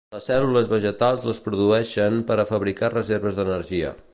Les 0.13 0.27
cèl·lules 0.27 0.69
vegetals 0.71 1.27
les 1.29 1.41
produïxen 1.49 2.17
per 2.31 2.39
a 2.39 2.47
fabricar 2.53 2.93
reserves 2.95 3.39
d'energia. 3.41 3.97